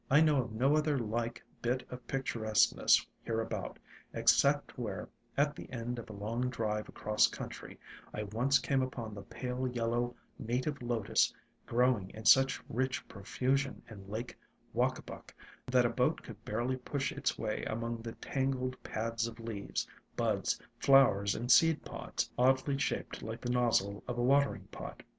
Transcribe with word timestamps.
I 0.09 0.19
know 0.19 0.41
of 0.41 0.51
no 0.51 0.75
other 0.75 0.97
like 0.97 1.43
bit 1.61 1.85
of 1.91 2.07
picturesqueness 2.07 3.05
hereabout, 3.23 3.77
except 4.15 4.75
where, 4.75 5.07
at 5.37 5.55
the 5.55 5.71
end 5.71 5.99
of 5.99 6.09
a 6.09 6.13
long 6.13 6.49
drive 6.49 6.89
across 6.89 7.27
country, 7.27 7.79
I 8.11 8.23
once 8.23 8.57
came 8.57 8.81
upon 8.81 9.13
the 9.13 9.21
pale 9.21 9.67
yellow 9.67 10.15
native 10.39 10.81
Lotus 10.81 11.31
growing 11.67 12.07
46 12.09 12.13
ALONG 12.13 12.13
THE 12.13 12.17
WATERWAYS 12.17 12.19
in 12.19 12.25
such 12.25 12.63
rich 12.67 13.07
profusion 13.07 13.81
in 13.91 14.07
Lake 14.09 14.35
Wacabuc 14.73 15.35
that 15.67 15.85
a 15.85 15.89
boat 15.89 16.23
could 16.23 16.43
barely 16.45 16.77
push 16.77 17.11
its 17.11 17.37
way 17.37 17.63
among 17.65 18.01
the 18.01 18.13
tangled 18.13 18.81
pads 18.81 19.27
of 19.27 19.39
leaves, 19.39 19.87
buds, 20.15 20.59
flowers 20.79 21.35
and 21.35 21.51
seed 21.51 21.85
pods, 21.85 22.27
oddly 22.39 22.79
shaped 22.79 23.21
like 23.21 23.41
the 23.41 23.51
nozzle 23.51 24.03
of 24.07 24.17
a 24.17 24.23
watering 24.23 24.65
pot. 24.71 25.03